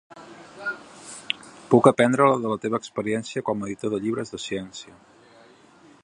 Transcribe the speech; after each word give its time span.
Puc 1.73 1.89
aprendre 1.91 2.29
de 2.45 2.53
la 2.53 2.57
teva 2.63 2.79
experiència 2.83 3.43
com 3.51 3.63
a 3.65 3.69
editor 3.69 3.93
de 3.95 3.99
llibres 4.07 4.33
de 4.37 4.39
ciència. 4.47 4.97